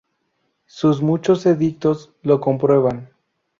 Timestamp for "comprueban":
2.41-3.11